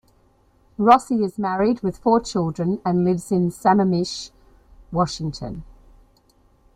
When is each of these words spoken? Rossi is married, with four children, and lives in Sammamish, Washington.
Rossi 0.79 1.23
is 1.23 1.37
married, 1.37 1.81
with 1.83 1.99
four 1.99 2.21
children, 2.21 2.81
and 2.83 3.05
lives 3.05 3.31
in 3.31 3.51
Sammamish, 3.51 4.31
Washington. 4.91 5.61